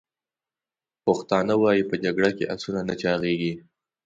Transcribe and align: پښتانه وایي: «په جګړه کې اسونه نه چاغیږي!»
پښتانه 1.05 1.53
وایي: 1.61 1.83
«په 1.89 1.95
جګړه 2.03 2.29
کې 2.37 2.49
اسونه 2.55 2.81
نه 2.89 2.95
چاغیږي!» 3.01 3.53